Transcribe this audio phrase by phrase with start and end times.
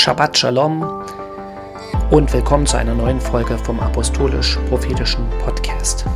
[0.00, 1.04] Shabbat Shalom
[2.10, 6.06] und willkommen zu einer neuen Folge vom Apostolisch-Prophetischen Podcast.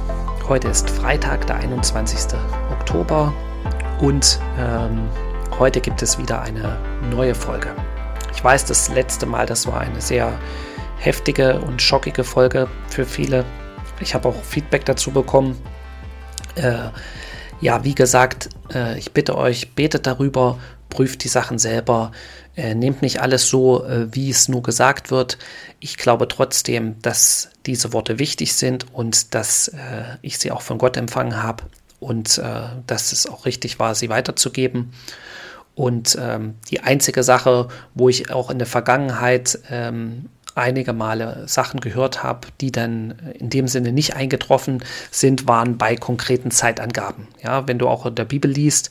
[0.49, 2.35] Heute ist Freitag, der 21.
[2.73, 3.35] Oktober
[4.01, 5.07] und ähm,
[5.59, 6.79] heute gibt es wieder eine
[7.11, 7.77] neue Folge.
[8.35, 10.33] Ich weiß, das letzte Mal, das war eine sehr
[10.97, 13.45] heftige und schockige Folge für viele.
[14.01, 15.61] Ich habe auch Feedback dazu bekommen.
[16.55, 16.89] Äh,
[17.61, 20.59] ja, wie gesagt, äh, ich bitte euch, betet darüber,
[20.95, 22.13] prüft die Sachen selber,
[22.57, 25.39] äh, nehmt nicht alles so, äh, wie es nur gesagt wird.
[25.81, 30.79] Ich glaube trotzdem, dass diese Worte wichtig sind und dass äh, ich sie auch von
[30.79, 31.65] Gott empfangen habe
[31.99, 34.93] und äh, dass es auch richtig war, sie weiterzugeben.
[35.75, 41.81] Und ähm, die einzige Sache, wo ich auch in der Vergangenheit ähm, einige Male Sachen
[41.81, 47.27] gehört habe, die dann in dem Sinne nicht eingetroffen sind, waren bei konkreten Zeitangaben.
[47.43, 48.91] Ja, wenn du auch in der Bibel liest,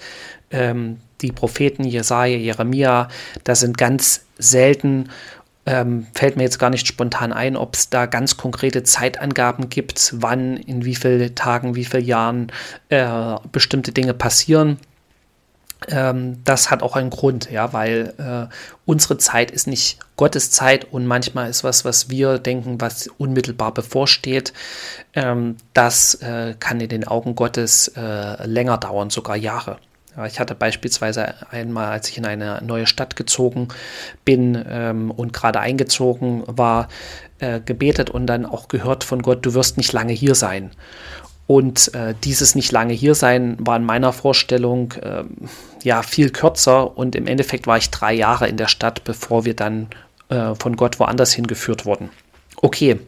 [0.52, 3.08] ähm, die Propheten Jesaja, Jeremia,
[3.44, 5.10] da sind ganz selten
[5.66, 10.14] ähm, fällt mir jetzt gar nicht spontan ein, ob es da ganz konkrete Zeitangaben gibt,
[10.18, 12.52] wann, in wie vielen Tagen, wie vielen Jahren
[12.90, 14.78] äh, bestimmte Dinge passieren.
[15.88, 18.54] Ähm, das hat auch einen Grund, ja, weil äh,
[18.86, 23.74] unsere Zeit ist nicht Gottes Zeit und manchmal ist was, was wir denken, was unmittelbar
[23.74, 24.54] bevorsteht,
[25.14, 29.78] ähm, das äh, kann in den Augen Gottes äh, länger dauern, sogar Jahre.
[30.28, 33.70] Ich hatte beispielsweise einmal, als ich in eine neue Stadt gezogen
[34.26, 36.88] bin ähm, und gerade eingezogen war,
[37.40, 40.72] äh, gebetet und dann auch gehört von Gott, du wirst nicht lange hier sein.
[41.46, 45.24] Und äh, dieses nicht lange hier sein war in meiner Vorstellung äh,
[45.84, 49.56] ja viel kürzer und im Endeffekt war ich drei Jahre in der Stadt, bevor wir
[49.56, 49.88] dann
[50.30, 52.12] äh, von Gott woanders hingeführt wurden.
[52.56, 53.00] Okay,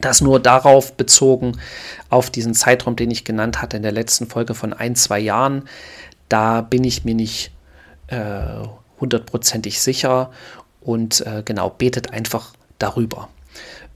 [0.00, 1.58] das nur darauf bezogen,
[2.08, 5.64] auf diesen Zeitraum, den ich genannt hatte in der letzten Folge von ein, zwei Jahren.
[6.30, 7.52] Da bin ich mir nicht
[8.06, 8.62] äh,
[8.98, 10.30] hundertprozentig sicher
[10.80, 13.28] und äh, genau, betet einfach darüber.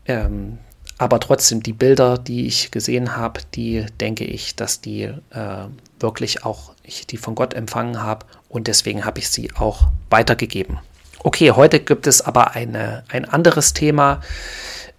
[0.04, 0.58] Ähm,
[0.98, 5.66] aber trotzdem, die Bilder, die ich gesehen habe, die denke ich, dass die äh,
[5.98, 10.78] wirklich auch, ich die von Gott empfangen habe und deswegen habe ich sie auch weitergegeben.
[11.20, 14.20] Okay, heute gibt es aber eine, ein anderes Thema.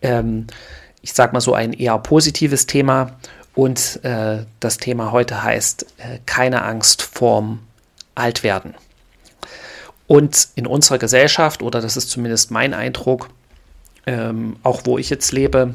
[0.02, 0.48] Ähm,
[1.02, 3.18] ich sage mal so ein eher positives Thema.
[3.56, 7.60] Und äh, das Thema heute heißt äh, keine Angst vorm
[8.14, 8.76] Altwerden.
[10.08, 13.30] Und in unserer Gesellschaft, oder das ist zumindest mein Eindruck,
[14.06, 15.74] ähm, auch wo ich jetzt lebe,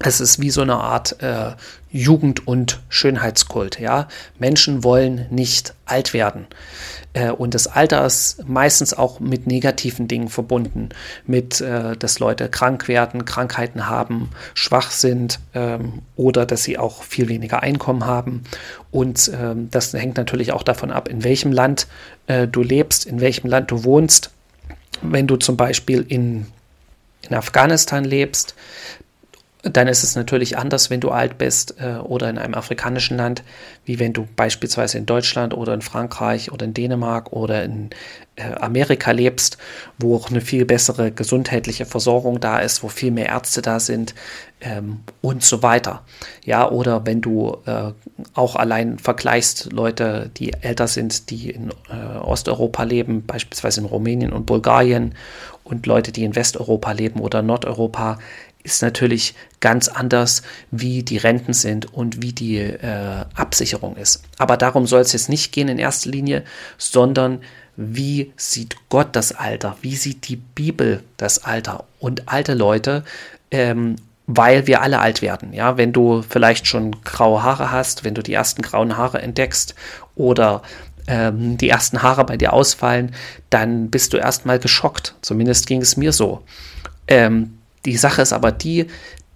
[0.00, 1.52] es ist wie so eine Art äh,
[1.90, 3.80] Jugend- und Schönheitskult.
[3.80, 4.06] Ja?
[4.38, 6.46] Menschen wollen nicht alt werden.
[7.14, 10.90] Äh, und das Alter ist meistens auch mit negativen Dingen verbunden.
[11.26, 17.02] Mit, äh, dass Leute krank werden, Krankheiten haben, schwach sind ähm, oder dass sie auch
[17.02, 18.44] viel weniger Einkommen haben.
[18.92, 21.88] Und ähm, das hängt natürlich auch davon ab, in welchem Land
[22.28, 24.30] äh, du lebst, in welchem Land du wohnst.
[25.02, 26.46] Wenn du zum Beispiel in
[27.28, 28.54] in Afghanistan lebst,
[29.62, 33.42] dann ist es natürlich anders, wenn du alt bist äh, oder in einem afrikanischen Land,
[33.84, 37.90] wie wenn du beispielsweise in Deutschland oder in Frankreich oder in Dänemark oder in
[38.36, 39.58] äh, Amerika lebst,
[39.98, 44.14] wo auch eine viel bessere gesundheitliche Versorgung da ist, wo viel mehr Ärzte da sind
[44.60, 46.02] ähm, und so weiter.
[46.44, 47.92] Ja, oder wenn du äh,
[48.34, 54.32] auch allein vergleichst Leute, die älter sind, die in äh, Osteuropa leben, beispielsweise in Rumänien
[54.32, 55.14] und Bulgarien
[55.64, 58.18] und Leute, die in Westeuropa leben oder Nordeuropa,
[58.68, 64.22] ist natürlich ganz anders, wie die Renten sind und wie die äh, Absicherung ist.
[64.38, 66.44] Aber darum soll es jetzt nicht gehen in erster Linie,
[66.76, 67.40] sondern
[67.76, 69.76] wie sieht Gott das Alter?
[69.82, 71.84] Wie sieht die Bibel das Alter?
[71.98, 73.04] Und alte Leute,
[73.50, 73.96] ähm,
[74.26, 75.52] weil wir alle alt werden.
[75.52, 79.74] Ja, wenn du vielleicht schon graue Haare hast, wenn du die ersten grauen Haare entdeckst
[80.16, 80.62] oder
[81.06, 83.14] ähm, die ersten Haare bei dir ausfallen,
[83.48, 85.14] dann bist du erstmal geschockt.
[85.22, 86.42] Zumindest ging es mir so.
[87.06, 88.86] Ähm, die Sache ist aber die,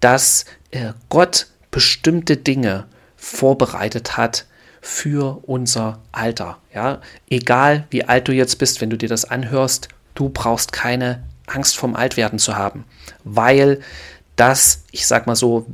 [0.01, 2.87] dass äh, Gott bestimmte Dinge
[3.17, 4.47] vorbereitet hat
[4.81, 6.59] für unser Alter.
[6.75, 7.01] Ja,
[7.31, 11.77] egal wie alt du jetzt bist, wenn du dir das anhörst, du brauchst keine Angst
[11.77, 12.85] vom Altwerden zu haben,
[13.25, 13.81] weil
[14.37, 15.67] das, ich sag mal so,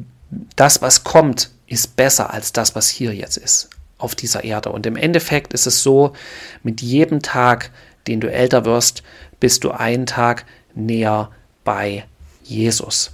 [0.57, 4.71] das, was kommt, ist besser als das, was hier jetzt ist auf dieser Erde.
[4.71, 6.13] Und im Endeffekt ist es so,
[6.63, 7.71] mit jedem Tag,
[8.07, 9.03] den du älter wirst,
[9.41, 10.45] bist du einen Tag
[10.75, 11.31] näher
[11.65, 12.05] bei
[12.49, 13.13] Jesus.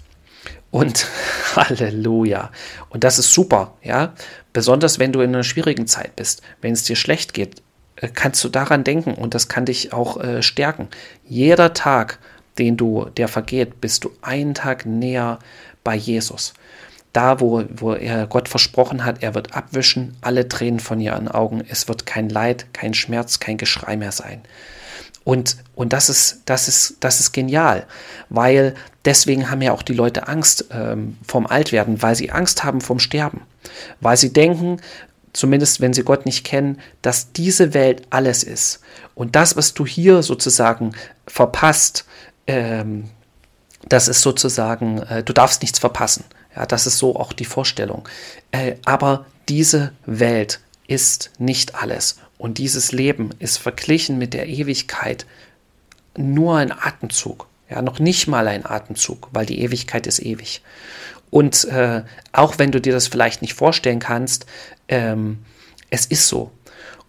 [0.71, 1.07] Und
[1.57, 2.51] Halleluja.
[2.89, 4.15] Und das ist super, ja.
[4.53, 7.63] Besonders wenn du in einer schwierigen Zeit bist, wenn es dir schlecht geht,
[7.97, 10.89] äh, kannst du daran denken und das kann dich auch äh, stärken.
[11.27, 12.19] Jeder Tag,
[12.59, 15.39] den du, der vergeht, bist du einen Tag näher
[15.83, 16.55] bei Jesus.
[17.15, 21.63] da, wo, wo er Gott versprochen hat, er wird abwischen alle Tränen von ihren Augen.
[21.67, 24.43] Es wird kein Leid, kein Schmerz, kein Geschrei mehr sein.
[25.25, 27.87] Und, und das, ist, das, ist, das ist genial,
[28.29, 28.75] weil
[29.07, 32.99] deswegen haben ja auch die Leute Angst ähm, vom Altwerden, weil sie Angst haben vom
[32.99, 33.41] Sterben,
[34.01, 34.81] weil sie denken,
[35.33, 38.81] zumindest wenn sie Gott nicht kennen, dass diese Welt alles ist.
[39.15, 40.93] Und das, was du hier sozusagen
[41.27, 42.05] verpasst,
[42.47, 43.11] ähm,
[43.89, 46.25] das ist sozusagen, äh, du darfst nichts verpassen.
[46.57, 48.09] Ja, das ist so auch die Vorstellung.
[48.53, 52.17] Äh, aber diese Welt ist nicht alles.
[52.45, 55.25] Und dieses Leben ist verglichen mit der Ewigkeit
[56.15, 57.47] nur ein Atemzug.
[57.71, 60.61] Ja, noch nicht mal ein Atemzug, weil die Ewigkeit ist ewig.
[61.31, 62.03] Und äh,
[62.33, 64.45] auch wenn du dir das vielleicht nicht vorstellen kannst,
[64.89, 65.39] ähm,
[65.89, 66.51] es ist so.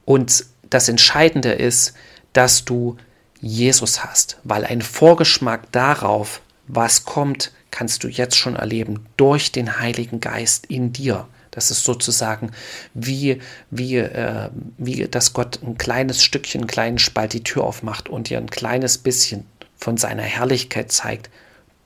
[0.06, 1.96] Und das Entscheidende ist,
[2.32, 2.96] dass du
[3.42, 9.82] Jesus hast, weil ein Vorgeschmack darauf, was kommt, kannst du jetzt schon erleben durch den
[9.82, 11.28] Heiligen Geist in dir.
[11.56, 12.52] Das ist sozusagen
[12.94, 13.42] wie,
[13.72, 18.30] wie, äh, wie, dass Gott ein kleines Stückchen, einen kleinen Spalt die Tür aufmacht und
[18.30, 19.46] dir ein kleines bisschen
[19.78, 21.30] von seiner Herrlichkeit zeigt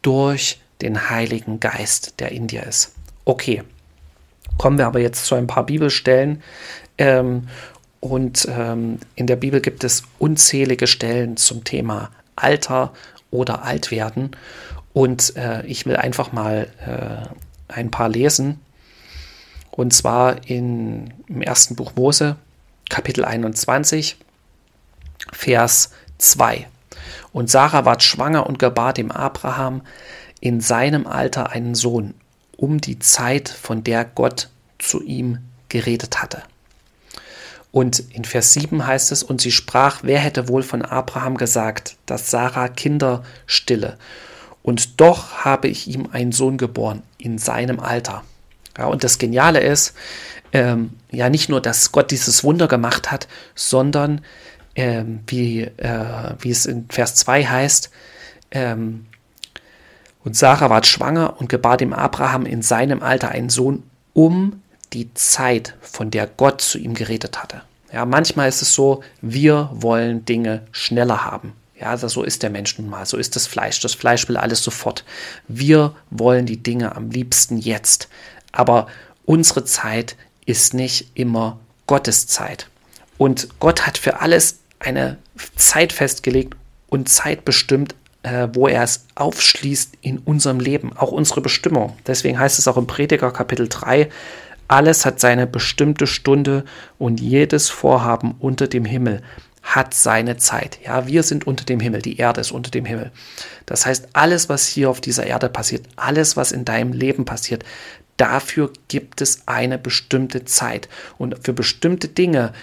[0.01, 2.94] durch den Heiligen Geist, der in dir ist.
[3.25, 3.63] Okay,
[4.57, 6.42] kommen wir aber jetzt zu ein paar Bibelstellen.
[6.98, 7.48] Ähm,
[8.00, 12.94] und ähm, in der Bibel gibt es unzählige Stellen zum Thema Alter
[13.30, 14.31] oder Altwerden.
[14.94, 18.60] Und äh, ich will einfach mal äh, ein paar lesen.
[19.71, 22.36] Und zwar in, im ersten Buch Mose,
[22.89, 24.18] Kapitel 21,
[25.31, 26.68] Vers 2.
[27.31, 29.81] Und Sarah ward schwanger und gebar dem Abraham
[30.42, 32.13] in seinem Alter einen Sohn,
[32.57, 34.50] um die Zeit, von der Gott
[34.80, 35.39] zu ihm
[35.69, 36.44] geredet hatte.
[37.72, 41.98] Und in Vers 7 heißt es, und sie sprach, wer hätte wohl von Abraham gesagt,
[42.07, 43.98] dass Sarah Kinder stille?
[44.63, 48.24] Und doch habe ich ihm einen Sohn geboren in seinem Alter.
[48.80, 49.94] Ja, und das Geniale ist,
[50.54, 54.22] ähm, ja nicht nur, dass Gott dieses Wunder gemacht hat, sondern
[54.76, 57.92] ähm, wie, äh, wie es in Vers 2 heißt,
[58.52, 59.06] ähm,
[60.24, 63.84] und Sarah ward schwanger und gebar dem Abraham in seinem Alter einen Sohn,
[64.14, 64.62] um
[64.94, 67.62] die Zeit, von der Gott zu ihm geredet hatte.
[67.92, 71.54] Ja, manchmal ist es so, wir wollen Dinge schneller haben.
[71.80, 73.80] Ja, also so ist der Mensch nun mal, so ist das Fleisch.
[73.80, 75.06] Das Fleisch will alles sofort.
[75.48, 78.10] Wir wollen die Dinge am liebsten jetzt.
[78.52, 78.88] Aber
[79.26, 82.68] unsere Zeit ist nicht immer Gottes Zeit.
[83.18, 85.18] Und Gott hat für alles eine
[85.56, 86.56] Zeit festgelegt
[86.90, 91.98] und Zeit bestimmt, äh, wo er es aufschließt in unserem Leben, auch unsere Bestimmung.
[92.08, 94.10] Deswegen heißt es auch im Prediger Kapitel 3,
[94.68, 96.64] alles hat seine bestimmte Stunde
[97.00, 99.24] und jedes Vorhaben unter dem Himmel
[99.62, 100.80] hat seine Zeit.
[100.84, 103.12] Ja, wir sind unter dem Himmel, die Erde ist unter dem Himmel.
[103.66, 107.64] Das heißt, alles, was hier auf dieser Erde passiert, alles, was in deinem Leben passiert,
[108.19, 110.89] dafür gibt es eine bestimmte Zeit.
[111.18, 112.54] Und für bestimmte Dinge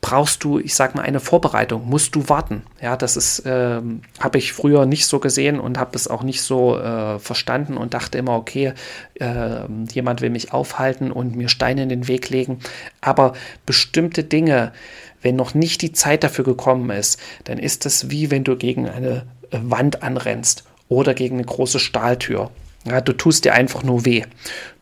[0.00, 2.62] brauchst du, ich sag mal, eine Vorbereitung, musst du warten.
[2.80, 3.80] Ja, das ist, äh,
[4.20, 7.92] habe ich früher nicht so gesehen und habe es auch nicht so äh, verstanden und
[7.92, 8.72] dachte immer, okay,
[9.14, 12.60] äh, jemand will mich aufhalten und mir Steine in den Weg legen.
[13.00, 13.34] Aber
[13.66, 14.72] bestimmte Dinge,
[15.22, 18.88] wenn noch nicht die Zeit dafür gekommen ist, dann ist es wie wenn du gegen
[18.88, 22.50] eine Wand anrennst oder gegen eine große Stahltür.
[22.84, 24.24] Ja, du tust dir einfach nur weh.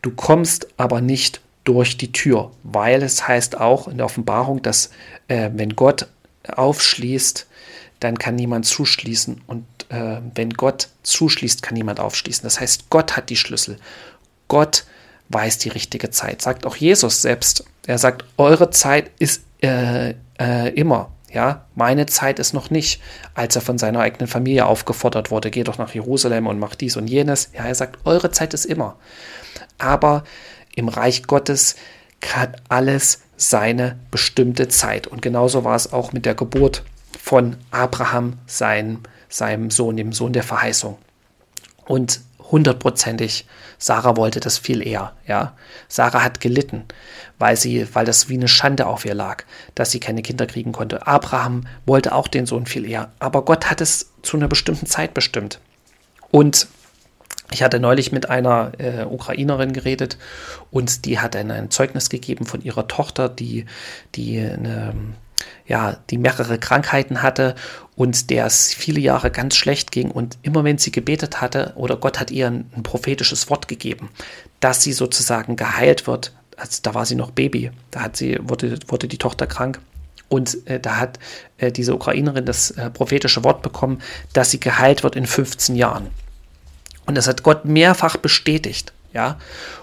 [0.02, 4.90] Du kommst aber nicht durch die Tür, weil es heißt auch in der Offenbarung, dass
[5.26, 6.06] äh, wenn Gott
[6.48, 7.46] aufschließt,
[8.00, 12.44] dann kann niemand zuschließen und äh, wenn Gott zuschließt, kann niemand aufschließen.
[12.44, 13.76] Das heißt, Gott hat die Schlüssel.
[14.46, 14.84] Gott
[15.30, 16.40] weiß die richtige Zeit.
[16.40, 17.64] Sagt auch Jesus selbst.
[17.86, 21.10] Er sagt, eure Zeit ist äh, äh immer.
[21.30, 23.02] Ja, meine Zeit ist noch nicht,
[23.34, 26.96] als er von seiner eigenen Familie aufgefordert wurde, geh doch nach Jerusalem und mach dies
[26.96, 27.50] und jenes.
[27.52, 28.96] Ja, er sagt, eure Zeit ist immer.
[29.76, 30.24] Aber
[30.74, 31.76] im Reich Gottes
[32.26, 35.06] hat alles seine bestimmte Zeit.
[35.06, 36.82] Und genauso war es auch mit der Geburt
[37.20, 40.96] von Abraham, sein, seinem Sohn, dem Sohn der Verheißung.
[41.84, 43.46] Und hundertprozentig,
[43.78, 45.12] Sarah wollte das viel eher.
[45.26, 45.56] Ja,
[45.88, 46.84] Sarah hat gelitten,
[47.38, 50.72] weil sie, weil das wie eine Schande auf ihr lag, dass sie keine Kinder kriegen
[50.72, 51.06] konnte.
[51.06, 55.14] Abraham wollte auch den Sohn viel eher, aber Gott hat es zu einer bestimmten Zeit
[55.14, 55.60] bestimmt.
[56.30, 56.68] Und
[57.50, 60.18] ich hatte neulich mit einer äh, Ukrainerin geredet
[60.70, 63.64] und die hat ein, Zeugnis gegeben von ihrer Tochter, die,
[64.14, 64.94] die eine
[65.68, 67.54] ja, die mehrere Krankheiten hatte
[67.94, 70.10] und der es viele Jahre ganz schlecht ging.
[70.10, 74.08] Und immer wenn sie gebetet hatte oder Gott hat ihr ein, ein prophetisches Wort gegeben,
[74.60, 76.32] dass sie sozusagen geheilt wird.
[76.56, 79.78] Also da war sie noch Baby, da hat sie, wurde, wurde die Tochter krank.
[80.28, 81.18] Und äh, da hat
[81.58, 86.08] äh, diese Ukrainerin das äh, prophetische Wort bekommen, dass sie geheilt wird in 15 Jahren.
[87.06, 88.92] Und das hat Gott mehrfach bestätigt.
[89.14, 89.38] Ja,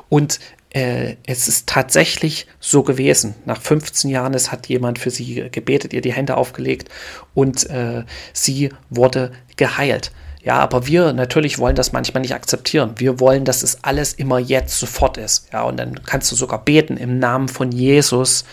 [0.09, 0.39] und
[0.75, 3.33] äh, es ist tatsächlich so gewesen.
[3.45, 6.89] Nach 15 Jahren es hat jemand für sie gebetet, ihr die Hände aufgelegt
[7.33, 8.03] und äh,
[8.33, 10.11] sie wurde geheilt.
[10.43, 12.95] Ja, aber wir natürlich wollen das manchmal nicht akzeptieren.
[12.97, 15.47] Wir wollen, dass es alles immer jetzt sofort ist.
[15.53, 18.43] Ja, und dann kannst du sogar beten im Namen von Jesus,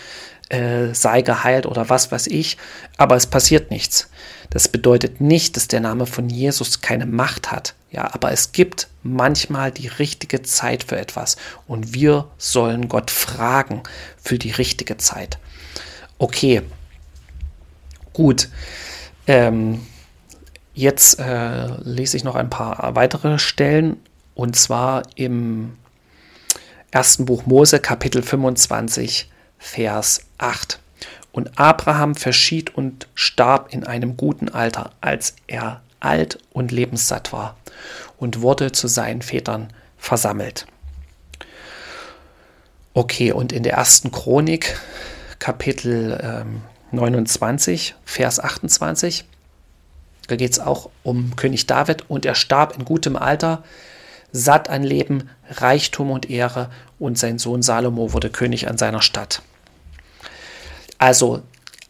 [0.47, 2.57] äh, sei geheilt oder was weiß ich,
[2.95, 4.09] aber es passiert nichts.
[4.53, 7.73] Das bedeutet nicht, dass der Name von Jesus keine Macht hat.
[7.91, 13.81] Ja, aber es gibt manchmal die richtige Zeit für etwas und wir sollen Gott fragen
[14.21, 15.39] für die richtige Zeit.
[16.19, 16.61] Okay,
[18.13, 18.49] gut.
[19.27, 19.81] Ähm,
[20.73, 23.97] Jetzt äh, lese ich noch ein paar weitere Stellen
[24.33, 25.77] und zwar im
[26.89, 29.29] ersten Buch Mose Kapitel 25
[29.59, 30.79] Vers 8.
[31.33, 37.57] Und Abraham verschied und starb in einem guten Alter, als er alt und lebenssatt war
[38.17, 40.65] und wurde zu seinen Vätern versammelt.
[42.93, 44.79] Okay, und in der ersten Chronik
[45.39, 46.61] Kapitel ähm,
[46.91, 49.25] 29 Vers 28
[50.27, 53.63] da geht es auch um König David und er starb in gutem Alter,
[54.31, 59.41] satt an Leben, Reichtum und Ehre und sein Sohn Salomo wurde König an seiner Stadt.
[61.03, 61.41] Also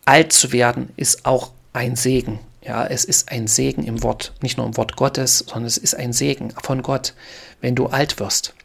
[0.06, 2.40] alt zu werden ist auch ein Segen.
[2.64, 5.94] Ja, es ist ein Segen im Wort, nicht nur im Wort Gottes, sondern es ist
[5.94, 7.14] ein Segen von Gott,
[7.62, 8.56] wenn du alt wirst.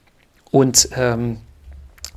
[0.51, 1.37] Und ähm,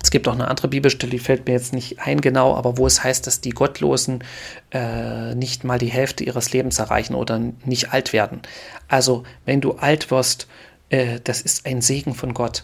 [0.01, 2.87] es gibt auch eine andere Bibelstelle, die fällt mir jetzt nicht ein genau, aber wo
[2.87, 4.23] es heißt, dass die Gottlosen
[4.71, 8.43] äh, nicht mal die Hälfte ihres Lebens erreichen oder nicht alt werden.
[8.87, 10.47] Also wenn du alt wirst,
[10.87, 12.63] äh, das ist ein Segen von Gott.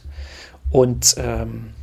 [0.72, 1.74] Und ähm,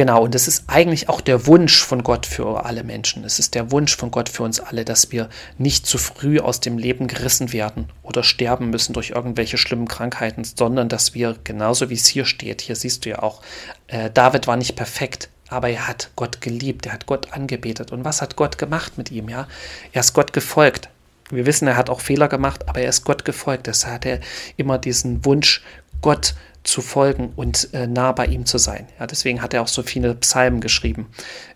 [0.00, 3.22] Genau, und das ist eigentlich auch der Wunsch von Gott für alle Menschen.
[3.22, 5.28] Es ist der Wunsch von Gott für uns alle, dass wir
[5.58, 10.42] nicht zu früh aus dem Leben gerissen werden oder sterben müssen durch irgendwelche schlimmen Krankheiten,
[10.42, 13.42] sondern dass wir, genauso wie es hier steht, hier siehst du ja auch,
[13.88, 17.92] äh, David war nicht perfekt, aber er hat Gott geliebt, er hat Gott angebetet.
[17.92, 19.28] Und was hat Gott gemacht mit ihm?
[19.28, 19.48] Ja,
[19.92, 20.88] er ist Gott gefolgt.
[21.28, 23.66] Wir wissen, er hat auch Fehler gemacht, aber er ist Gott gefolgt.
[23.66, 24.20] Deshalb hat er
[24.56, 25.62] immer diesen Wunsch,
[26.00, 28.86] Gott zu folgen und äh, nah bei ihm zu sein.
[28.98, 31.08] Ja, deswegen hat er auch so viele Psalmen geschrieben.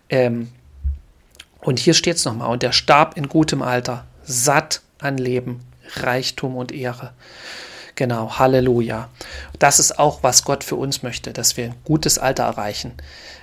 [0.09, 0.49] Ähm,
[1.61, 5.61] und hier steht es nochmal, und er starb in gutem Alter, satt an Leben,
[5.95, 7.13] Reichtum und Ehre.
[7.95, 9.09] Genau, Halleluja.
[9.57, 12.93] Das ist auch, was Gott für uns möchte, dass wir ein gutes Alter erreichen,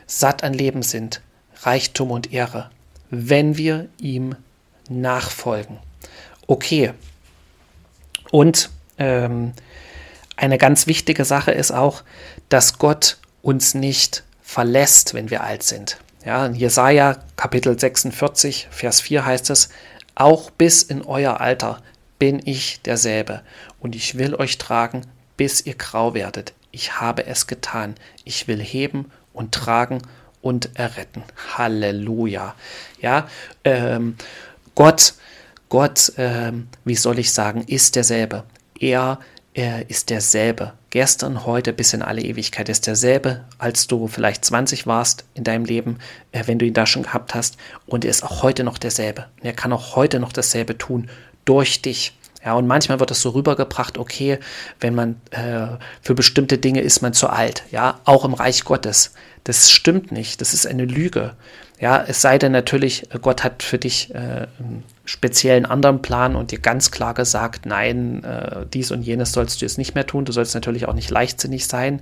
[0.06, 1.22] satt an Leben sind,
[1.62, 2.70] Reichtum und Ehre,
[3.10, 4.34] wenn wir ihm
[4.88, 5.78] nachfolgen.
[6.46, 6.92] Okay.
[8.30, 9.52] Und ähm,
[10.36, 12.02] eine ganz wichtige Sache ist auch,
[12.48, 15.98] dass Gott uns nicht verlässt, wenn wir alt sind.
[16.24, 19.70] Ja, in Jesaja Kapitel 46, Vers 4 heißt es:
[20.14, 21.82] Auch bis in euer Alter
[22.18, 23.42] bin ich derselbe
[23.80, 25.02] und ich will euch tragen,
[25.36, 26.52] bis ihr grau werdet.
[26.70, 27.96] Ich habe es getan.
[28.24, 30.02] Ich will heben und tragen
[30.40, 31.24] und erretten.
[31.56, 32.54] Halleluja.
[33.00, 33.28] Ja,
[33.64, 34.16] ähm,
[34.74, 35.14] Gott,
[35.68, 38.44] Gott, ähm, wie soll ich sagen, ist derselbe.
[38.78, 39.18] Er
[39.54, 40.72] er ist derselbe.
[40.90, 45.64] Gestern, heute, bis in alle Ewigkeit ist derselbe, als du vielleicht 20 warst in deinem
[45.64, 45.98] Leben,
[46.32, 47.56] äh, wenn du ihn da schon gehabt hast.
[47.86, 49.26] Und er ist auch heute noch derselbe.
[49.40, 51.10] Und er kann auch heute noch dasselbe tun
[51.44, 52.16] durch dich.
[52.44, 54.38] Ja, und manchmal wird das so rübergebracht, okay,
[54.80, 59.12] wenn man äh, für bestimmte Dinge ist man zu alt, ja, auch im Reich Gottes.
[59.44, 61.36] Das stimmt nicht, das ist eine Lüge.
[61.82, 64.46] Ja, es sei denn natürlich, Gott hat für dich äh,
[65.04, 69.64] speziellen anderen Plan und dir ganz klar gesagt, nein, äh, dies und jenes sollst du
[69.64, 70.24] jetzt nicht mehr tun.
[70.24, 72.00] Du sollst natürlich auch nicht leichtsinnig sein,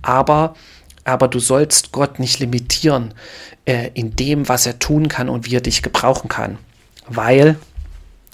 [0.00, 0.54] aber,
[1.04, 3.12] aber du sollst Gott nicht limitieren
[3.66, 6.56] äh, in dem, was er tun kann und wie er dich gebrauchen kann.
[7.06, 7.56] Weil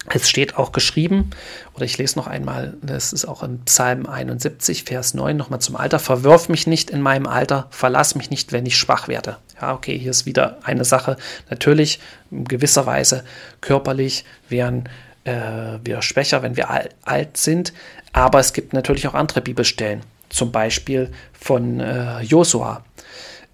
[0.09, 1.31] es steht auch geschrieben,
[1.75, 5.77] oder ich lese noch einmal, das ist auch in Psalm 71, Vers 9, nochmal zum
[5.77, 5.99] Alter.
[5.99, 9.39] Verwirf mich nicht in meinem Alter, verlass mich nicht, wenn ich schwach werde.
[9.61, 11.17] Ja, okay, hier ist wieder eine Sache.
[11.51, 13.25] Natürlich, in gewisser Weise
[13.61, 14.89] körperlich werden
[15.25, 16.69] äh, wir schwächer, wenn wir
[17.03, 17.73] alt sind,
[18.13, 22.85] aber es gibt natürlich auch andere Bibelstellen, zum Beispiel von äh, Josua.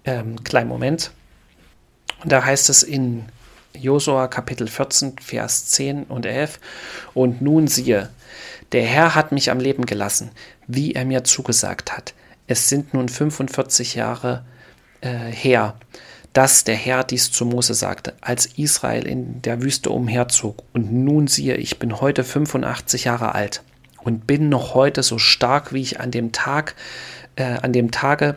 [0.05, 1.11] Ähm, kleinen Moment.
[2.23, 3.25] Und da heißt es in
[3.77, 6.59] Josua Kapitel 14, Vers 10 und 11.
[7.13, 8.09] Und nun siehe,
[8.71, 10.31] der Herr hat mich am Leben gelassen,
[10.67, 12.13] wie er mir zugesagt hat.
[12.47, 14.43] Es sind nun 45 Jahre
[15.01, 15.75] äh, her,
[16.33, 20.63] dass der Herr dies zu Mose sagte, als Israel in der Wüste umherzog.
[20.73, 23.61] Und nun siehe, ich bin heute 85 Jahre alt
[24.03, 26.75] und bin noch heute so stark, wie ich an dem Tag,
[27.35, 28.35] äh, an dem Tage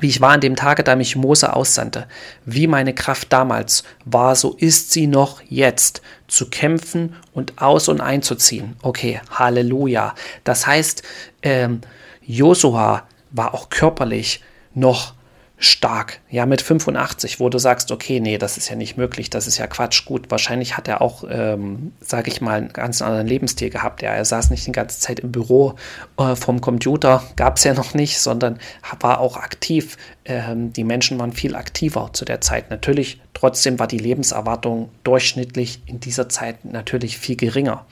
[0.00, 2.06] wie ich war an dem Tage, da mich Mose aussandte.
[2.44, 8.00] Wie meine Kraft damals war, so ist sie noch jetzt, zu kämpfen und aus und
[8.00, 8.76] einzuziehen.
[8.82, 10.14] Okay, Halleluja.
[10.44, 11.02] Das heißt,
[11.42, 11.80] ähm,
[12.22, 14.42] Josua war auch körperlich
[14.74, 15.14] noch
[15.62, 16.20] stark.
[16.30, 19.58] Ja, mit 85, wo du sagst, okay, nee, das ist ja nicht möglich, das ist
[19.58, 20.06] ja Quatsch.
[20.06, 24.00] Gut, wahrscheinlich hat er auch, ähm, sage ich mal, einen ganz anderen Lebensstil gehabt.
[24.00, 25.74] Ja, er saß nicht die ganze Zeit im Büro
[26.18, 28.58] äh, vom Computer, gab es ja noch nicht, sondern
[29.00, 29.98] war auch aktiv.
[30.24, 32.70] Ähm, die Menschen waren viel aktiver zu der Zeit.
[32.70, 37.84] Natürlich, trotzdem war die Lebenserwartung durchschnittlich in dieser Zeit natürlich viel geringer.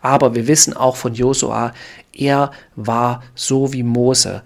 [0.00, 1.72] Aber wir wissen auch von Josua,
[2.16, 4.42] er war so wie Mose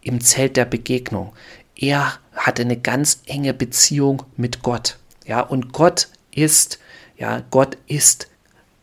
[0.00, 1.34] im Zelt der Begegnung.
[1.76, 4.98] Er hatte eine ganz enge Beziehung mit Gott.
[5.26, 6.78] Ja, und Gott ist,
[7.16, 8.28] ja, Gott ist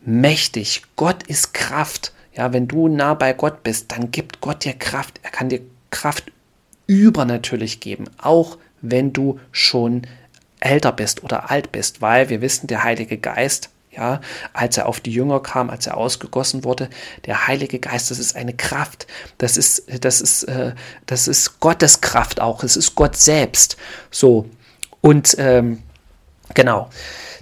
[0.01, 0.83] mächtig.
[0.95, 2.13] Gott ist Kraft.
[2.33, 5.19] Ja, wenn du nah bei Gott bist, dann gibt Gott dir Kraft.
[5.23, 6.31] Er kann dir Kraft
[6.87, 10.03] übernatürlich geben, auch wenn du schon
[10.59, 14.21] älter bist oder alt bist, weil wir wissen, der Heilige Geist ja,
[14.53, 16.89] als er auf die Jünger kam, als er ausgegossen wurde,
[17.25, 20.73] der Heilige Geist, das ist eine Kraft, das ist, das ist, äh,
[21.05, 23.77] das ist Gottes Kraft auch, es ist Gott selbst.
[24.09, 24.49] So,
[25.01, 25.83] und ähm,
[26.53, 26.89] genau,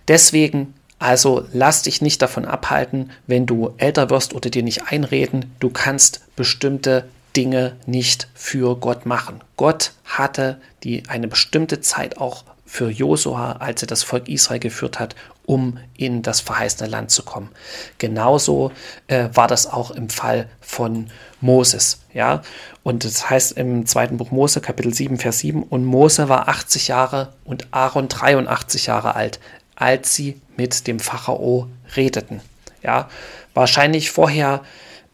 [0.07, 5.53] deswegen also lass dich nicht davon abhalten, wenn du älter wirst oder dir nicht einreden,
[5.59, 9.41] du kannst bestimmte Dinge nicht für Gott machen.
[9.57, 14.99] Gott hatte die eine bestimmte Zeit auch für Josua, als er das Volk Israel geführt
[14.99, 17.49] hat, um in das verheißene Land zu kommen.
[17.97, 18.71] Genauso
[19.07, 21.09] äh, war das auch im Fall von
[21.39, 22.01] Moses.
[22.13, 22.41] Ja?
[22.83, 26.89] Und das heißt im zweiten Buch Mose, Kapitel 7, Vers 7, und Mose war 80
[26.89, 29.39] Jahre und Aaron 83 Jahre alt,
[29.75, 32.41] als sie mit dem Pharao redeten.
[32.83, 33.09] Ja?
[33.53, 34.61] Wahrscheinlich vorher,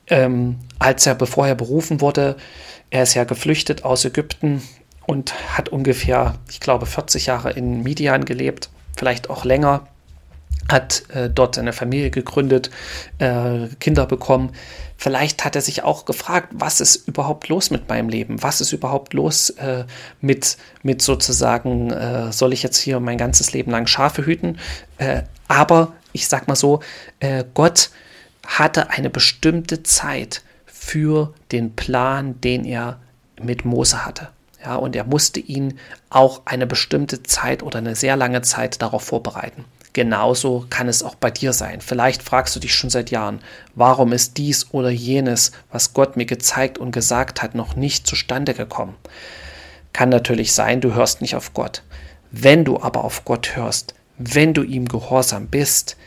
[0.08, 2.36] ähm, als er, bevor er berufen wurde,
[2.90, 4.64] er ist ja geflüchtet aus Ägypten
[5.06, 9.88] und hat ungefähr, ich glaube, 40 Jahre in Midian gelebt, vielleicht auch länger,
[10.70, 12.70] hat äh, dort eine Familie gegründet,
[13.18, 14.54] äh, Kinder bekommen.
[14.98, 18.42] Vielleicht hat er sich auch gefragt, was ist überhaupt los mit meinem Leben?
[18.42, 19.84] Was ist überhaupt los äh,
[20.22, 24.58] mit, mit sozusagen, äh, soll ich jetzt hier mein ganzes Leben lang Schafe hüten?
[24.98, 26.80] Äh, aber ich sag mal so,
[27.20, 27.90] äh, Gott
[28.46, 33.00] hatte eine bestimmte Zeit für den Plan, den er
[33.42, 34.30] mit Mose hatte.
[34.64, 35.78] Ja, und er musste ihn
[36.10, 39.66] auch eine bestimmte Zeit oder eine sehr lange Zeit darauf vorbereiten.
[39.92, 41.82] Genauso kann es auch bei dir sein.
[41.82, 43.42] Vielleicht fragst du dich schon seit Jahren,
[43.76, 48.54] warum ist dies oder jenes, was Gott mir gezeigt und gesagt hat, noch nicht zustande
[48.56, 48.96] gekommen.
[49.92, 51.84] Kann natürlich sein, du hörst nicht auf Gott.
[52.32, 55.98] Wenn du aber auf Gott hörst, wenn du ihm gehorsam bist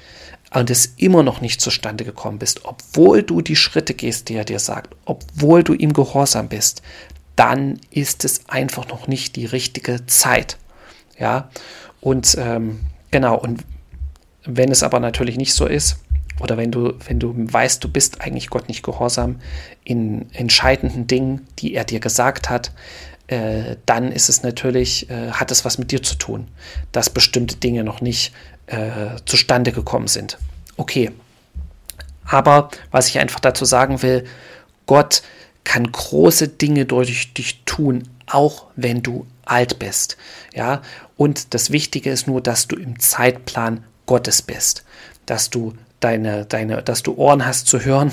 [0.53, 4.45] und es immer noch nicht zustande gekommen bist, obwohl du die Schritte gehst, die er
[4.45, 6.83] dir sagt, obwohl du ihm gehorsam bist,
[7.37, 10.57] dann ist es einfach noch nicht die richtige Zeit.
[11.18, 11.51] Ja,
[12.01, 13.64] und ähm, genau, und
[14.44, 15.99] wenn es aber natürlich nicht so ist,
[16.40, 19.37] oder wenn du, wenn du weißt, du bist eigentlich Gott nicht gehorsam
[19.85, 22.72] in entscheidenden Dingen, die er dir gesagt hat,
[23.29, 26.49] äh, dann ist es natürlich, äh, hat es was mit dir zu tun,
[26.92, 28.33] dass bestimmte Dinge noch nicht
[28.66, 30.38] äh, zustande gekommen sind.
[30.77, 31.11] Okay.
[32.25, 34.25] Aber was ich einfach dazu sagen will,
[34.87, 35.22] Gott
[35.66, 40.16] kann große Dinge durch dich tun, auch wenn du alt bist.
[40.55, 40.81] Ja,
[41.16, 44.85] und das Wichtige ist nur, dass du im Zeitplan Gottes bist,
[45.26, 48.12] dass du deine, deine, dass du Ohren hast zu hören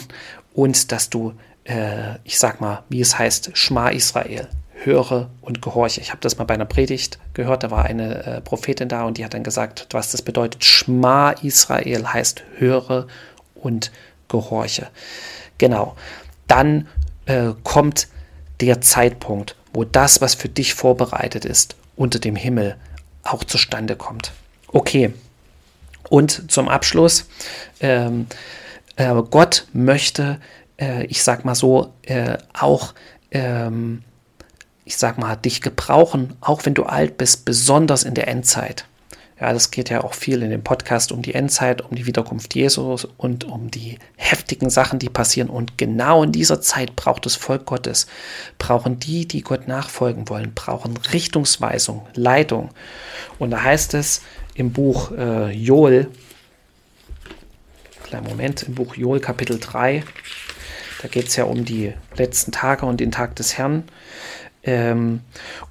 [0.53, 1.33] und dass du,
[1.65, 6.01] äh, ich sag mal, wie es heißt, Schma Israel, höre und gehorche.
[6.01, 9.19] Ich habe das mal bei einer Predigt gehört, da war eine äh, Prophetin da und
[9.19, 10.65] die hat dann gesagt, was das bedeutet.
[10.65, 13.07] Schma Israel heißt höre
[13.53, 13.91] und
[14.27, 14.87] gehorche.
[15.59, 15.95] Genau.
[16.47, 16.87] Dann
[17.25, 18.07] äh, kommt
[18.61, 22.75] der Zeitpunkt, wo das, was für dich vorbereitet ist, unter dem Himmel
[23.23, 24.31] auch zustande kommt.
[24.67, 25.13] Okay.
[26.09, 27.25] Und zum Abschluss,
[27.79, 28.27] ähm,
[28.97, 30.39] äh, Gott möchte,
[30.79, 32.93] äh, ich sag mal so, äh, auch,
[33.31, 34.03] ähm,
[34.85, 38.85] ich sag mal, dich gebrauchen, auch wenn du alt bist, besonders in der Endzeit.
[39.39, 42.53] Ja, das geht ja auch viel in dem Podcast um die Endzeit, um die Wiederkunft
[42.55, 45.49] Jesus und um die heftigen Sachen, die passieren.
[45.49, 48.07] Und genau in dieser Zeit braucht das Volk Gottes,
[48.59, 52.69] brauchen die, die Gott nachfolgen wollen, brauchen Richtungsweisung, Leitung.
[53.39, 54.21] Und da heißt es
[54.53, 56.09] im Buch äh, Joel,
[58.03, 60.03] kleinen Moment, im Buch Joel Kapitel 3,
[61.01, 63.83] da geht es ja um die letzten Tage und den Tag des Herrn.
[64.63, 65.21] Ähm,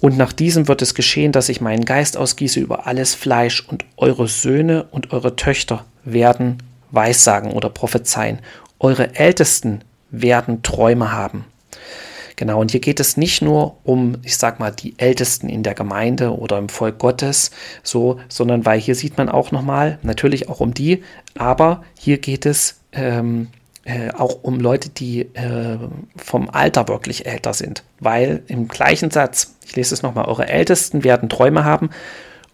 [0.01, 3.85] und nach diesem wird es geschehen, dass ich meinen Geist ausgieße über alles Fleisch und
[3.97, 6.59] eure Söhne und eure Töchter werden
[6.91, 8.41] Weissagen oder prophezeien.
[8.79, 11.47] Eure Ältesten werden Träume haben.
[12.37, 15.75] Genau, und hier geht es nicht nur um, ich sag mal, die Ältesten in der
[15.75, 17.51] Gemeinde oder im Volk Gottes,
[17.83, 21.03] so, sondern weil hier sieht man auch nochmal, natürlich auch um die,
[21.37, 23.49] aber hier geht es ähm,
[23.85, 25.79] äh, auch um Leute, die äh,
[26.17, 27.83] vom Alter wirklich älter sind.
[28.01, 31.91] Weil im gleichen Satz, ich lese es nochmal, eure Ältesten werden Träume haben,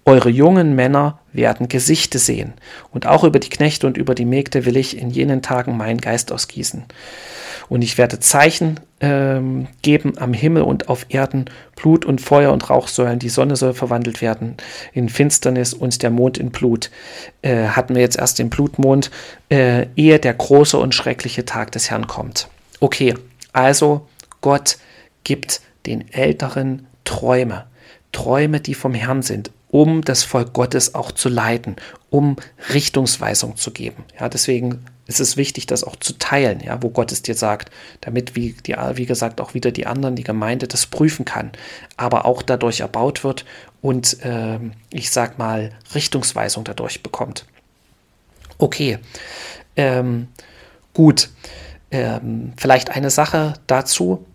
[0.08, 2.54] eure jungen Männer werden Gesichte sehen.
[2.92, 6.00] Und auch über die Knechte und über die Mägde will ich in jenen Tagen meinen
[6.00, 6.84] Geist ausgießen.
[7.68, 11.44] Und ich werde Zeichen ähm, geben am Himmel und auf Erden,
[11.76, 13.18] Blut und Feuer und Rauchsäulen.
[13.18, 14.56] Die Sonne soll verwandelt werden
[14.94, 16.90] in Finsternis und der Mond in Blut.
[17.42, 19.10] Äh, hatten wir jetzt erst den Blutmond,
[19.50, 22.48] äh, ehe der große und schreckliche Tag des Herrn kommt.
[22.80, 23.14] Okay,
[23.52, 24.06] also
[24.40, 24.78] Gott
[25.24, 27.66] gibt den Älteren Träume.
[28.12, 31.76] Träume, die vom Herrn sind, um das Volk Gottes auch zu leiten,
[32.10, 32.36] um
[32.72, 34.04] Richtungsweisung zu geben.
[34.18, 37.70] Ja, deswegen ist es wichtig, das auch zu teilen, ja, wo Gott es dir sagt,
[38.02, 41.52] damit, wie, die, wie gesagt, auch wieder die anderen, die Gemeinde das prüfen kann,
[41.96, 43.44] aber auch dadurch erbaut wird
[43.80, 44.58] und, äh,
[44.90, 47.46] ich sag mal, Richtungsweisung dadurch bekommt.
[48.58, 48.98] Okay,
[49.76, 50.28] ähm,
[50.92, 51.30] gut.
[51.90, 54.26] Ähm, vielleicht eine Sache dazu.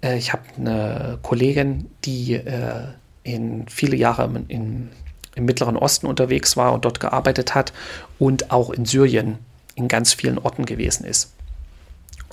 [0.00, 2.84] Äh, ich habe eine Kollegin, die äh,
[3.22, 4.90] in viele Jahre in,
[5.34, 7.72] im Mittleren Osten unterwegs war und dort gearbeitet hat
[8.18, 9.38] und auch in Syrien
[9.74, 11.32] in ganz vielen Orten gewesen ist.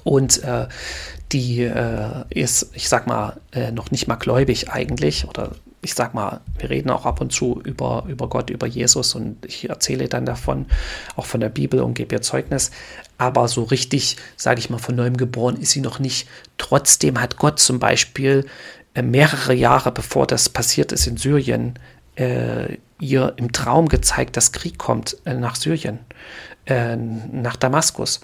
[0.04, 0.68] Und äh,
[1.32, 5.28] die äh, ist, ich sag mal, äh, noch nicht mal gläubig eigentlich.
[5.28, 9.16] Oder ich sag mal, wir reden auch ab und zu über, über Gott, über Jesus
[9.16, 10.66] und ich erzähle dann davon,
[11.16, 12.72] auch von der Bibel und gebe ihr Zeugnis.
[13.18, 16.28] Aber so richtig, sage ich mal, von neuem geboren ist sie noch nicht.
[16.58, 18.46] Trotzdem hat Gott zum Beispiel
[19.02, 21.78] mehrere Jahre bevor das passiert ist in Syrien,
[22.16, 26.00] äh, ihr im Traum gezeigt, dass Krieg kommt äh, nach Syrien
[26.68, 28.22] äh, nach Damaskus.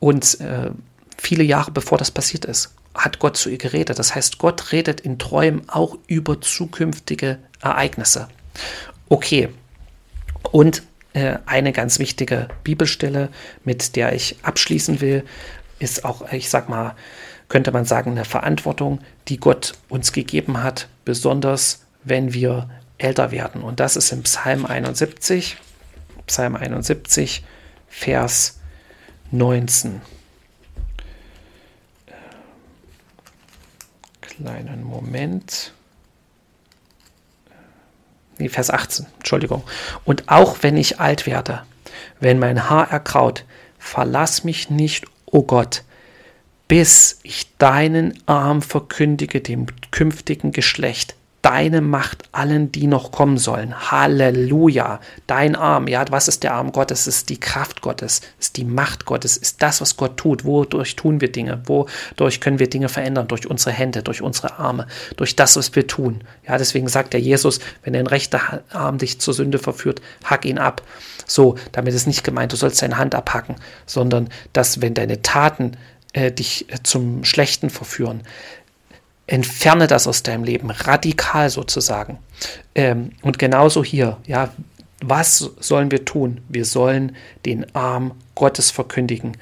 [0.00, 0.70] Und äh,
[1.16, 3.98] viele Jahre bevor das passiert ist, hat Gott zu ihr geredet.
[3.98, 8.28] Das heißt, Gott redet in Träumen auch über zukünftige Ereignisse.
[9.08, 9.48] Okay.
[10.52, 10.82] Und
[11.12, 13.30] äh, eine ganz wichtige Bibelstelle,
[13.64, 15.24] mit der ich abschließen will,
[15.78, 16.94] ist auch, ich sag mal,
[17.48, 23.62] könnte man sagen, eine Verantwortung, die Gott uns gegeben hat, besonders wenn wir älter werden.
[23.62, 25.56] Und das ist im Psalm 71.
[26.26, 27.44] Psalm 71,
[27.88, 28.60] Vers
[29.30, 30.00] 19.
[34.20, 35.72] Kleinen Moment.
[38.38, 39.62] Nee, Vers 18, Entschuldigung.
[40.04, 41.62] Und auch wenn ich alt werde,
[42.20, 43.44] wenn mein Haar erkraut,
[43.78, 45.84] verlass mich nicht, o oh Gott,
[46.74, 53.92] bis ich deinen Arm verkündige dem künftigen Geschlecht deine Macht allen, die noch kommen sollen.
[53.92, 54.98] Halleluja.
[55.28, 57.06] Dein Arm, ja, was ist der Arm Gottes?
[57.06, 60.44] Es ist die Kraft Gottes, es ist die Macht Gottes, ist das, was Gott tut.
[60.44, 61.62] Wodurch tun wir Dinge?
[61.66, 63.28] Wodurch können wir Dinge verändern?
[63.28, 66.24] Durch unsere Hände, durch unsere Arme, durch das, was wir tun.
[66.48, 70.58] Ja, deswegen sagt der Jesus, wenn dein rechter Arm dich zur Sünde verführt, hack ihn
[70.58, 70.82] ab.
[71.26, 73.56] So, damit ist nicht gemeint, du sollst deine Hand abhacken,
[73.86, 75.76] sondern dass, wenn deine Taten
[76.14, 78.22] äh, dich äh, zum Schlechten verführen,
[79.26, 82.18] entferne das aus deinem Leben, radikal sozusagen.
[82.74, 84.50] Ähm, und genauso hier, ja,
[85.02, 86.40] was sollen wir tun?
[86.48, 89.36] Wir sollen den Arm Gottes verkündigen,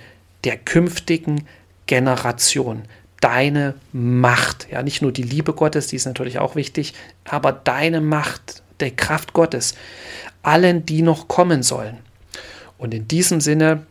[0.44, 1.46] der künftigen
[1.86, 2.82] Generation.
[3.20, 8.00] Deine Macht, ja, nicht nur die Liebe Gottes, die ist natürlich auch wichtig, aber deine
[8.00, 9.74] Macht, der Kraft Gottes,
[10.42, 11.98] allen, die noch kommen sollen.
[12.78, 13.86] Und in diesem Sinne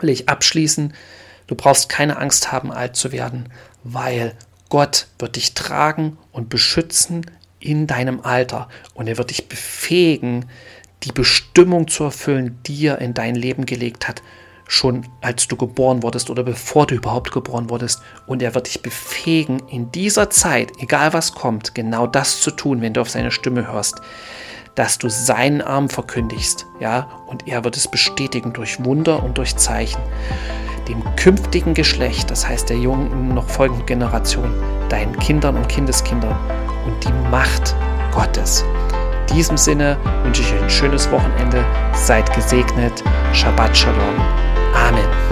[0.00, 0.94] will ich abschließen,
[1.48, 3.48] du brauchst keine Angst haben, alt zu werden,
[3.82, 4.34] weil
[4.68, 7.26] Gott wird dich tragen und beschützen
[7.58, 8.68] in deinem Alter.
[8.94, 10.46] Und er wird dich befähigen,
[11.02, 14.22] die Bestimmung zu erfüllen, die er in dein Leben gelegt hat,
[14.66, 18.02] schon als du geboren wurdest oder bevor du überhaupt geboren wurdest.
[18.26, 22.82] Und er wird dich befähigen, in dieser Zeit, egal was kommt, genau das zu tun,
[22.82, 24.00] wenn du auf seine Stimme hörst,
[24.74, 29.56] dass du seinen Arm verkündigst, ja, und er wird es bestätigen durch Wunder und durch
[29.56, 30.00] Zeichen
[30.88, 34.52] dem künftigen Geschlecht, das heißt der jungen, noch folgenden Generation,
[34.88, 36.36] deinen Kindern und Kindeskindern
[36.86, 37.76] und die Macht
[38.12, 38.64] Gottes.
[39.28, 41.64] In diesem Sinne wünsche ich euch ein schönes Wochenende.
[41.92, 43.04] Seid gesegnet.
[43.32, 44.16] Shabbat Shalom.
[44.74, 45.27] Amen.